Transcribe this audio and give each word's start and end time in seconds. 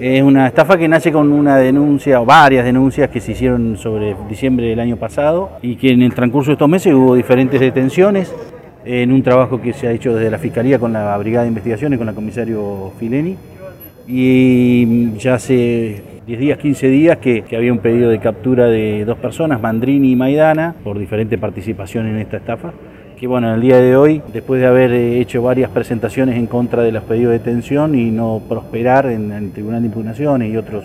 Es 0.00 0.22
una 0.22 0.48
estafa 0.48 0.76
que 0.76 0.88
nace 0.88 1.12
con 1.12 1.32
una 1.32 1.56
denuncia 1.56 2.20
o 2.20 2.24
varias 2.24 2.64
denuncias 2.64 3.10
que 3.10 3.20
se 3.20 3.32
hicieron 3.32 3.76
sobre 3.76 4.16
diciembre 4.28 4.66
del 4.66 4.80
año 4.80 4.96
pasado 4.96 5.50
y 5.62 5.76
que 5.76 5.90
en 5.90 6.02
el 6.02 6.12
transcurso 6.12 6.50
de 6.50 6.54
estos 6.54 6.68
meses 6.68 6.92
hubo 6.92 7.14
diferentes 7.14 7.60
detenciones 7.60 8.34
en 8.84 9.12
un 9.12 9.22
trabajo 9.22 9.60
que 9.60 9.72
se 9.72 9.86
ha 9.86 9.92
hecho 9.92 10.14
desde 10.14 10.30
la 10.30 10.38
Fiscalía 10.38 10.78
con 10.78 10.92
la 10.92 11.16
Brigada 11.16 11.44
de 11.44 11.48
Investigaciones, 11.48 11.98
con 11.98 12.08
el 12.08 12.14
comisario 12.14 12.92
Fileni. 12.98 13.36
Y 14.06 15.12
ya 15.16 15.34
hace 15.34 16.02
10 16.26 16.40
días, 16.40 16.58
15 16.58 16.88
días 16.88 17.18
que, 17.18 17.44
había 17.56 17.72
un 17.72 17.78
pedido 17.78 18.10
de 18.10 18.18
captura 18.18 18.66
de 18.66 19.04
dos 19.04 19.18
personas, 19.18 19.60
Mandrini 19.60 20.12
y 20.12 20.16
Maidana, 20.16 20.74
por 20.82 20.98
diferente 20.98 21.38
participación 21.38 22.06
en 22.08 22.18
esta 22.18 22.38
estafa. 22.38 22.72
Que 23.18 23.28
bueno, 23.28 23.48
en 23.48 23.54
el 23.54 23.60
día 23.60 23.76
de 23.76 23.96
hoy, 23.96 24.22
después 24.32 24.60
de 24.60 24.66
haber 24.66 24.92
hecho 24.92 25.40
varias 25.40 25.70
presentaciones 25.70 26.36
en 26.36 26.46
contra 26.46 26.82
de 26.82 26.90
los 26.90 27.04
pedidos 27.04 27.30
de 27.30 27.38
detención 27.38 27.94
y 27.94 28.10
no 28.10 28.42
prosperar 28.48 29.06
en 29.06 29.30
el 29.30 29.52
Tribunal 29.52 29.82
de 29.82 29.86
Impugnaciones 29.86 30.52
y 30.52 30.56
otros 30.56 30.84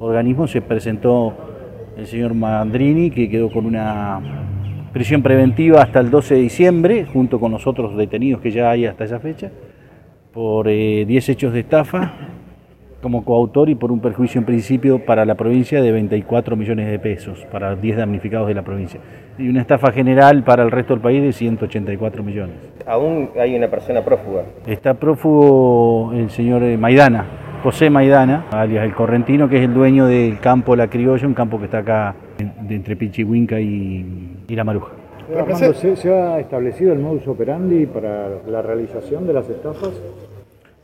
organismos, 0.00 0.50
se 0.50 0.62
presentó 0.62 1.32
el 1.96 2.08
señor 2.08 2.34
Mandrini, 2.34 3.12
que 3.12 3.30
quedó 3.30 3.52
con 3.52 3.66
una 3.66 4.20
prisión 4.92 5.22
preventiva 5.22 5.80
hasta 5.80 6.00
el 6.00 6.10
12 6.10 6.34
de 6.34 6.40
diciembre, 6.40 7.06
junto 7.06 7.38
con 7.38 7.52
los 7.52 7.64
otros 7.68 7.96
detenidos 7.96 8.40
que 8.40 8.50
ya 8.50 8.70
hay 8.70 8.86
hasta 8.86 9.04
esa 9.04 9.20
fecha, 9.20 9.52
por 10.32 10.66
10 10.66 11.28
eh, 11.28 11.32
hechos 11.32 11.52
de 11.52 11.60
estafa 11.60 12.14
como 13.02 13.24
coautor 13.24 13.68
y 13.68 13.74
por 13.74 13.92
un 13.92 14.00
perjuicio 14.00 14.38
en 14.38 14.44
principio 14.44 15.04
para 15.04 15.24
la 15.24 15.34
provincia 15.34 15.80
de 15.80 15.92
24 15.92 16.56
millones 16.56 16.90
de 16.90 16.98
pesos, 16.98 17.46
para 17.50 17.74
10 17.74 17.96
damnificados 17.96 18.48
de 18.48 18.54
la 18.54 18.62
provincia. 18.62 19.00
Y 19.38 19.48
una 19.48 19.60
estafa 19.60 19.92
general 19.92 20.44
para 20.44 20.62
el 20.62 20.70
resto 20.70 20.94
del 20.94 21.02
país 21.02 21.22
de 21.22 21.32
184 21.32 22.22
millones. 22.22 22.56
¿Aún 22.86 23.30
hay 23.38 23.56
una 23.56 23.68
persona 23.68 24.04
prófuga? 24.04 24.42
Está 24.66 24.94
prófugo 24.94 26.12
el 26.12 26.30
señor 26.30 26.62
eh, 26.62 26.76
Maidana, 26.76 27.24
José 27.62 27.90
Maidana, 27.90 28.46
alias 28.50 28.84
el 28.84 28.94
Correntino, 28.94 29.48
que 29.48 29.56
es 29.56 29.62
el 29.62 29.74
dueño 29.74 30.06
del 30.06 30.38
campo 30.40 30.76
La 30.76 30.88
Criolla, 30.88 31.26
un 31.26 31.34
campo 31.34 31.58
que 31.58 31.66
está 31.66 31.78
acá 31.78 32.14
entre 32.68 32.96
Pichihuinca 32.96 33.60
y, 33.60 34.44
y 34.48 34.56
La 34.56 34.64
Maruja. 34.64 34.92
¿se, 35.54 35.96
¿se, 35.96 36.12
ha 36.12 36.40
establecido 36.40 36.92
el 36.92 36.98
modus 36.98 37.26
operandi 37.28 37.86
para 37.86 38.28
la 38.48 38.62
realización 38.62 39.26
de 39.26 39.32
las 39.32 39.48
estafas? 39.48 39.92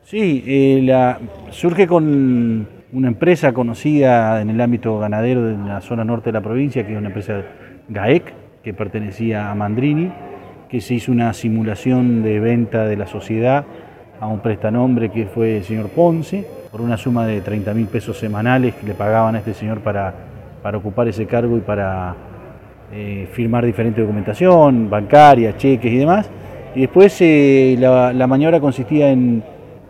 Sí, 0.06 0.44
eh, 0.46 0.82
la, 0.84 1.18
surge 1.50 1.88
con 1.88 2.68
una 2.92 3.08
empresa 3.08 3.52
conocida 3.52 4.40
en 4.40 4.50
el 4.50 4.60
ámbito 4.60 5.00
ganadero 5.00 5.42
de 5.42 5.56
la 5.56 5.80
zona 5.80 6.04
norte 6.04 6.26
de 6.26 6.34
la 6.34 6.40
provincia, 6.40 6.86
que 6.86 6.92
es 6.92 6.98
una 6.98 7.08
empresa 7.08 7.42
GAEC, 7.88 8.32
que 8.62 8.72
pertenecía 8.72 9.50
a 9.50 9.54
Mandrini, 9.56 10.12
que 10.68 10.80
se 10.80 10.94
hizo 10.94 11.10
una 11.10 11.32
simulación 11.32 12.22
de 12.22 12.38
venta 12.38 12.84
de 12.84 12.96
la 12.96 13.08
sociedad 13.08 13.64
a 14.20 14.28
un 14.28 14.38
prestanombre 14.38 15.08
que 15.08 15.26
fue 15.26 15.56
el 15.56 15.64
señor 15.64 15.88
Ponce, 15.88 16.46
por 16.70 16.82
una 16.82 16.96
suma 16.96 17.26
de 17.26 17.40
30 17.40 17.74
mil 17.74 17.88
pesos 17.88 18.16
semanales 18.16 18.76
que 18.76 18.86
le 18.86 18.94
pagaban 18.94 19.34
a 19.34 19.38
este 19.38 19.54
señor 19.54 19.80
para, 19.80 20.14
para 20.62 20.78
ocupar 20.78 21.08
ese 21.08 21.26
cargo 21.26 21.56
y 21.56 21.62
para 21.62 22.14
eh, 22.92 23.28
firmar 23.32 23.66
diferente 23.66 24.02
documentación, 24.02 24.88
bancaria, 24.88 25.56
cheques 25.56 25.92
y 25.92 25.96
demás. 25.96 26.30
Y 26.76 26.82
después 26.82 27.20
eh, 27.22 27.74
la, 27.76 28.12
la 28.12 28.26
maniobra 28.28 28.60
consistía 28.60 29.10
en 29.10 29.42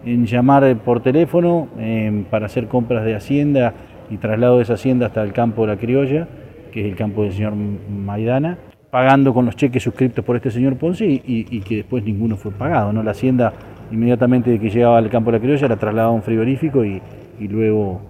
en 0.06 0.24
llamar 0.24 0.76
por 0.78 1.00
teléfono 1.00 1.68
em, 1.78 2.24
para 2.24 2.46
hacer 2.46 2.68
compras 2.68 3.04
de 3.04 3.14
hacienda 3.14 3.74
y 4.08 4.16
traslado 4.18 4.56
de 4.56 4.62
esa 4.62 4.74
hacienda 4.74 5.06
hasta 5.06 5.22
el 5.22 5.32
campo 5.32 5.62
de 5.62 5.74
la 5.74 5.76
criolla, 5.76 6.28
que 6.72 6.80
es 6.80 6.86
el 6.86 6.96
campo 6.96 7.24
del 7.24 7.32
señor 7.32 7.54
Maidana, 7.54 8.56
pagando 8.88 9.34
con 9.34 9.44
los 9.44 9.56
cheques 9.56 9.82
suscriptos 9.82 10.24
por 10.24 10.36
este 10.36 10.50
señor 10.50 10.76
Ponce 10.76 11.04
y, 11.04 11.60
que 11.60 11.76
después 11.76 12.04
ninguno 12.04 12.36
fue 12.36 12.52
pagado. 12.52 12.92
¿no? 12.92 13.02
La 13.02 13.10
hacienda 13.10 13.52
inmediatamente 13.90 14.58
que 14.60 14.70
llegaba 14.70 14.98
al 14.98 15.10
campo 15.10 15.32
de 15.32 15.38
la 15.38 15.42
criolla 15.42 15.68
la 15.68 15.76
trasladaba 15.76 16.12
a 16.12 16.14
un 16.14 16.22
frigorífico 16.22 16.84
y, 16.84 17.02
luego 17.40 18.00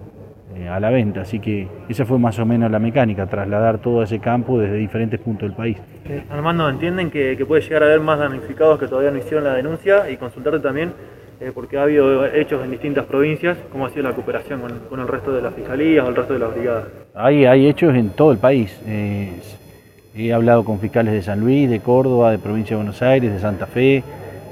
eh, 0.55 0.69
a 0.69 0.79
la 0.79 0.91
venta. 0.91 1.21
Así 1.21 1.39
que 1.39 1.67
esa 1.89 2.05
fue 2.05 2.19
más 2.19 2.37
o 2.37 2.45
menos 2.45 2.69
la 2.69 2.77
mecánica, 2.77 3.25
trasladar 3.25 3.79
todo 3.79 4.03
ese 4.03 4.19
campo 4.19 4.59
desde 4.59 4.75
diferentes 4.75 5.19
puntos 5.19 5.49
del 5.49 5.57
país. 5.57 5.77
Eh, 6.05 6.23
Armando, 6.29 6.69
¿entienden 6.69 7.09
que, 7.09 7.35
que 7.35 7.45
puede 7.45 7.63
llegar 7.63 7.81
a 7.81 7.87
haber 7.87 8.01
más 8.01 8.19
damnificados 8.19 8.79
que 8.79 8.87
todavía 8.87 9.09
no 9.09 9.17
hicieron 9.17 9.45
la 9.45 9.55
denuncia 9.55 10.09
y 10.11 10.17
consultarte 10.17 10.59
también 10.59 10.93
eh, 11.39 11.51
porque 11.53 11.77
ha 11.77 11.83
habido 11.83 12.25
hechos 12.25 12.63
en 12.63 12.71
distintas 12.71 13.05
provincias, 13.05 13.57
cómo 13.71 13.85
ha 13.85 13.89
sido 13.91 14.03
la 14.03 14.13
cooperación 14.13 14.59
con, 14.89 14.99
el 14.99 15.07
resto 15.07 15.31
de 15.31 15.43
las 15.43 15.53
fiscalías 15.53 16.03
o 16.03 16.09
el 16.09 16.15
resto 16.15 16.33
de 16.33 16.39
las 16.39 16.51
brigadas. 16.51 16.85
Hay, 17.13 17.67
hechos 17.67 17.93
en 17.95 18.09
todo 18.09 18.31
el 18.31 18.39
país. 18.39 18.75
Eh, 18.87 19.33
he 20.15 20.33
hablado 20.33 20.65
con 20.65 20.79
fiscales 20.79 21.13
de 21.13 21.21
San 21.21 21.39
Luis, 21.39 21.69
de 21.69 21.79
Córdoba, 21.79 22.31
de 22.31 22.39
provincia 22.39 22.71
de 22.71 22.77
Buenos 22.77 23.03
Aires, 23.03 23.31
de 23.31 23.39
Santa 23.39 23.67
Fe. 23.67 24.03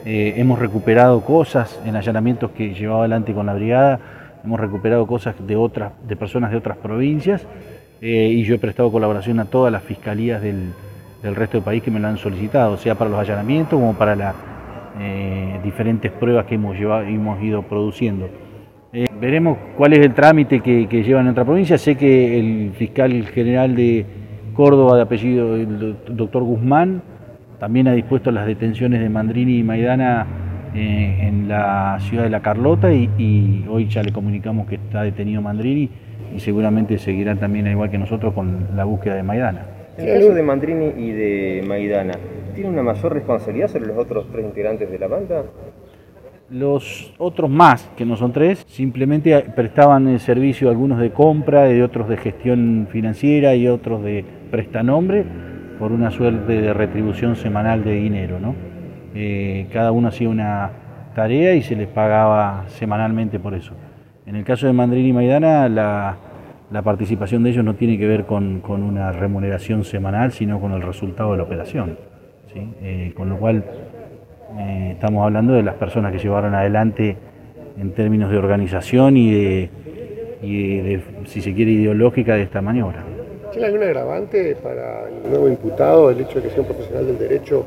Eh, 0.05 0.33
hemos 0.37 0.59
recuperado 0.59 1.21
cosas 1.21 1.79
en 1.85 1.95
allanamientos 1.95 2.51
que 2.51 2.75
llevaba 2.75 2.99
adelante 2.99 3.33
con 3.33 3.47
la 3.47 3.55
brigada. 3.55 3.99
Hemos 4.43 4.59
recuperado 4.59 5.07
cosas 5.07 5.33
de 5.39 5.55
otras, 5.55 5.91
de 6.07 6.15
personas 6.15 6.51
de 6.51 6.57
otras 6.57 6.77
provincias. 6.77 7.47
y 7.99 8.43
yo 8.43 8.53
he 8.53 8.59
prestado 8.59 8.91
colaboración 8.91 9.39
a 9.39 9.45
todas 9.45 9.71
las 9.71 9.81
fiscalías 9.81 10.39
del 10.39 10.73
resto 11.23 11.57
del 11.57 11.63
país 11.63 11.81
que 11.81 11.89
me 11.89 11.99
lo 11.99 12.07
han 12.07 12.17
solicitado, 12.17 12.77
sea 12.77 12.93
para 12.93 13.09
los 13.09 13.19
allanamientos 13.19 13.79
como 13.79 13.95
para 13.95 14.15
la 14.15 14.35
eh, 14.99 15.59
diferentes 15.63 16.11
pruebas 16.11 16.45
que 16.45 16.55
hemos, 16.55 16.77
llevado, 16.77 17.03
hemos 17.03 17.41
ido 17.41 17.63
produciendo. 17.63 18.29
Eh, 18.93 19.07
veremos 19.19 19.57
cuál 19.75 19.93
es 19.93 19.99
el 19.99 20.13
trámite 20.13 20.61
que, 20.61 20.85
lleva 20.87 21.19
en 21.19 21.27
otra 21.27 21.43
provincia. 21.43 21.77
Sé 21.77 21.95
que 21.95 22.39
el 22.39 22.71
fiscal 22.73 23.25
general 23.25 23.75
de 23.75 24.05
Córdoba, 24.53 24.95
de 24.95 25.01
apellido 25.01 25.55
el 25.55 25.97
doctor 26.11 26.43
Guzmán, 26.43 27.01
también 27.59 27.89
ha 27.89 27.93
dispuesto 27.93 28.31
las 28.31 28.45
detenciones 28.47 29.01
de 29.01 29.09
Mandrini 29.09 29.59
y 29.59 29.63
Maidana 29.63 30.25
eh, 30.73 31.27
en 31.27 31.47
la 31.47 31.97
ciudad 31.99 32.23
de 32.23 32.29
La 32.29 32.41
Carlota 32.41 32.91
y, 32.93 33.65
hoy 33.69 33.87
ya 33.87 34.01
le 34.01 34.11
comunicamos 34.11 34.67
que 34.67 34.75
está 34.75 35.03
detenido 35.03 35.41
Mandrini 35.41 35.89
y 36.33 36.39
seguramente 36.39 36.97
seguirán 36.97 37.37
también, 37.37 37.67
igual 37.67 37.89
que 37.89 37.97
nosotros, 37.97 38.33
con 38.33 38.67
la 38.75 38.85
búsqueda 38.85 39.15
de 39.15 39.23
Maidana. 39.23 39.65
En 39.97 40.07
el 40.07 40.19
caso 40.19 40.33
de 40.33 40.43
Mandrini 40.43 40.85
y 40.97 41.11
de 41.11 41.63
Maidana, 41.67 42.13
¿tiene 42.55 42.69
una 42.69 42.83
mayor 42.83 43.13
responsabilidad 43.13 43.67
sobre 43.67 43.87
los 43.87 43.97
otros 43.97 44.27
tres 44.31 44.45
integrantes 44.45 44.89
de 44.89 44.97
la 44.97 45.07
banda? 45.07 45.43
Los 46.49 47.13
otros 47.17 47.49
más, 47.49 47.89
que 47.97 48.05
no 48.05 48.15
son 48.15 48.31
tres, 48.31 48.63
simplemente 48.67 49.39
prestaban 49.55 50.07
el 50.07 50.19
servicio 50.19 50.69
algunos 50.69 50.99
de 50.99 51.11
compra, 51.11 51.71
y 51.71 51.81
otros 51.81 52.07
de 52.07 52.17
gestión 52.17 52.87
financiera 52.91 53.55
y 53.55 53.67
otros 53.67 54.03
de 54.03 54.23
prestanombre 54.51 55.25
por 55.79 55.91
una 55.91 56.11
suerte 56.11 56.61
de 56.61 56.73
retribución 56.73 57.35
semanal 57.35 57.83
de 57.83 57.91
dinero. 57.93 58.39
¿no? 58.39 58.55
Eh, 59.13 59.67
cada 59.73 59.91
uno 59.91 60.07
hacía 60.07 60.29
una 60.29 60.71
tarea 61.15 61.55
y 61.55 61.61
se 61.61 61.75
les 61.75 61.87
pagaba 61.87 62.65
semanalmente 62.67 63.39
por 63.39 63.53
eso. 63.53 63.73
En 64.25 64.35
el 64.35 64.43
caso 64.43 64.67
de 64.67 64.73
Mandrini 64.73 65.09
y 65.09 65.13
Maidana, 65.13 65.67
la, 65.67 66.17
la 66.71 66.81
participación 66.81 67.43
de 67.43 67.51
ellos 67.51 67.63
no 67.63 67.75
tiene 67.75 67.97
que 67.97 68.07
ver 68.07 68.25
con, 68.25 68.61
una 68.67 69.11
remuneración 69.11 69.83
semanal, 69.83 70.31
sino 70.31 70.59
con 70.59 70.71
el 70.71 70.81
resultado 70.81 71.31
de 71.31 71.37
la 71.37 71.43
operación. 71.43 71.97
Eh, 72.55 73.11
con 73.15 73.29
lo 73.29 73.37
cual 73.37 73.63
eh, 74.57 74.91
estamos 74.93 75.25
hablando 75.25 75.53
de 75.53 75.63
las 75.63 75.75
personas 75.75 76.13
que 76.13 76.19
llevaron 76.19 76.55
adelante 76.55 77.17
en 77.77 77.91
términos 77.91 78.31
de 78.31 78.37
organización 78.37 79.17
y 79.17 79.31
de, 79.31 81.01
si 81.25 81.41
se 81.41 81.53
quiere, 81.53 81.71
ideológica 81.71 82.35
de 82.35 82.43
esta 82.43 82.61
maniobra. 82.61 83.03
¿Tiene 83.51 83.67
algún 83.67 83.83
agravante 83.83 84.55
para 84.55 85.09
el 85.09 85.29
nuevo 85.29 85.49
imputado 85.49 86.09
el 86.09 86.21
hecho 86.21 86.35
de 86.35 86.43
que 86.43 86.49
sea 86.49 86.61
un 86.61 86.67
profesional 86.67 87.07
del 87.07 87.17
derecho 87.17 87.65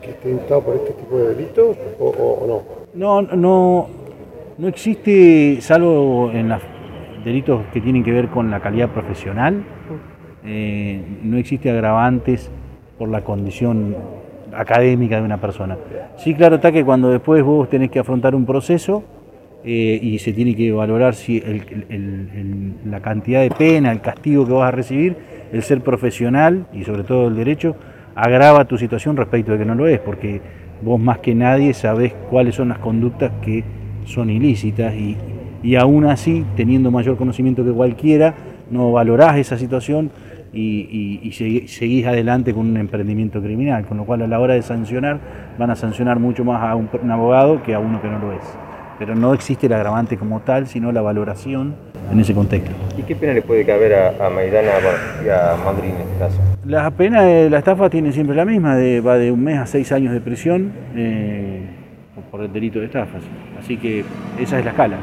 que 0.00 0.10
esté 0.10 0.30
imputado 0.30 0.62
por 0.62 0.76
este 0.76 0.92
tipo 0.92 1.18
de 1.18 1.34
delitos 1.34 1.76
o, 1.98 2.46
no? 2.46 2.62
No, 2.94 3.36
no, 3.36 3.88
no 4.56 4.68
existe, 4.68 5.58
salvo 5.60 6.30
en 6.32 6.48
la 6.48 6.60
delitos 7.22 7.66
que 7.72 7.80
tienen 7.80 8.02
que 8.02 8.12
ver 8.12 8.28
con 8.28 8.50
la 8.50 8.60
calidad 8.60 8.88
profesional, 8.88 9.62
eh, 10.44 11.00
no 11.22 11.36
existe 11.36 11.70
agravantes 11.70 12.50
por 13.02 13.08
la 13.08 13.22
condición 13.22 13.96
académica 14.56 15.16
de 15.16 15.22
una 15.22 15.40
persona. 15.40 15.76
Sí, 16.18 16.34
claro 16.34 16.54
está 16.54 16.70
que 16.70 16.84
cuando 16.84 17.10
después 17.10 17.42
vos 17.42 17.68
tenés 17.68 17.90
que 17.90 17.98
afrontar 17.98 18.32
un 18.32 18.46
proceso 18.46 19.02
eh, 19.64 19.98
y 20.00 20.20
se 20.20 20.32
tiene 20.32 20.54
que 20.54 20.70
valorar 20.70 21.16
si 21.16 21.42
la 22.84 23.00
cantidad 23.00 23.40
de 23.40 23.50
pena, 23.50 23.90
el 23.90 24.00
castigo 24.00 24.46
que 24.46 24.52
vas 24.52 24.68
a 24.68 24.70
recibir, 24.70 25.16
el 25.52 25.64
ser 25.64 25.80
profesional 25.80 26.66
y 26.72 26.84
sobre 26.84 27.02
todo 27.02 27.26
el 27.26 27.34
derecho, 27.34 27.74
agrava 28.14 28.66
tu 28.66 28.78
situación 28.78 29.16
respecto 29.16 29.50
de 29.50 29.58
que 29.58 29.64
no 29.64 29.74
lo 29.74 29.88
es, 29.88 29.98
porque 29.98 30.40
vos 30.80 31.00
más 31.00 31.18
que 31.18 31.34
nadie 31.34 31.74
sabés 31.74 32.14
cuáles 32.30 32.54
son 32.54 32.68
las 32.68 32.78
conductas 32.78 33.32
que 33.44 33.64
son 34.04 34.30
ilícitas 34.30 34.94
y, 34.94 35.16
y 35.64 35.74
aún 35.74 36.04
así, 36.04 36.44
teniendo 36.54 36.92
mayor 36.92 37.16
conocimiento 37.16 37.64
que 37.64 37.72
cualquiera, 37.72 38.32
no 38.70 38.92
valorás 38.92 39.36
esa 39.36 39.58
situación 39.58 40.10
y, 40.52 41.64
seguís 41.68 42.06
adelante 42.06 42.52
con 42.52 42.66
un 42.66 42.76
emprendimiento 42.76 43.40
criminal, 43.40 43.84
con 43.86 43.96
lo 43.96 44.04
cual 44.04 44.22
a 44.22 44.26
la 44.26 44.38
hora 44.38 44.54
de 44.54 44.62
sancionar 44.62 45.18
van 45.58 45.70
a 45.70 45.76
sancionar 45.76 46.18
mucho 46.18 46.44
más 46.44 46.62
a 46.62 46.74
un, 46.74 46.88
abogado 47.10 47.62
que 47.62 47.74
a 47.74 47.78
uno 47.78 48.00
que 48.02 48.08
no 48.08 48.18
lo 48.18 48.32
es. 48.32 48.42
Pero 48.98 49.14
no 49.14 49.34
existe 49.34 49.66
el 49.66 49.72
agravante 49.72 50.16
como 50.16 50.40
tal, 50.40 50.66
sino 50.66 50.92
la 50.92 51.00
valoración 51.00 51.74
en 52.10 52.20
ese 52.20 52.34
contexto. 52.34 52.70
¿Y 52.96 53.02
qué 53.02 53.16
pena 53.16 53.32
le 53.32 53.42
puede 53.42 53.64
caber 53.64 53.94
a, 53.94 54.30
Maidana 54.30 54.70
y 55.24 55.28
a 55.28 55.56
Madrid 55.64 55.90
en 55.90 56.02
este 56.02 56.18
caso? 56.18 56.38
La 56.66 56.90
pena 56.90 57.22
de 57.22 57.50
la 57.50 57.58
estafa 57.58 57.90
tiene 57.90 58.12
siempre 58.12 58.36
la 58.36 58.44
misma, 58.44 58.74
va 58.74 59.18
de 59.18 59.32
un 59.32 59.42
mes 59.42 59.58
a 59.58 59.66
seis 59.66 59.90
años 59.90 60.12
de 60.12 60.20
prisión 60.20 60.72
eh, 60.94 61.62
por 62.30 62.42
el 62.42 62.52
delito 62.52 62.78
de 62.78 62.86
estafas. 62.86 63.22
Así 63.58 63.76
que 63.76 64.04
esa 64.38 64.58
es 64.58 64.64
la 64.64 64.70
escala. 64.70 64.98